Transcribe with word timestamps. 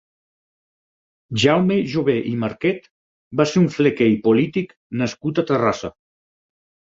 Jaume 1.41 1.75
Jover 1.91 2.15
i 2.29 2.31
Marquet 2.43 2.89
va 3.41 3.47
ser 3.51 3.61
un 3.63 3.69
flequer 3.75 4.07
i 4.15 4.17
polític 4.29 4.75
nascut 5.03 5.43
a 5.43 5.47
Terrassa. 5.51 5.93